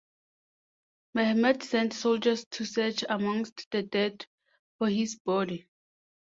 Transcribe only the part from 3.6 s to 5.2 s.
the dead for his